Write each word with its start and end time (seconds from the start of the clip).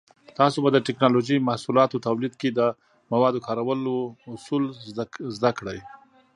تاسو 0.39 0.57
به 0.63 0.69
د 0.71 0.77
ټېکنالوجۍ 0.87 1.37
محصولاتو 1.47 2.03
تولید 2.07 2.33
کې 2.41 2.49
د 2.51 2.59
موادو 3.11 3.43
کارولو 3.47 3.95
اصول 4.33 4.63
زده 5.37 5.51
کړئ. 5.59 5.79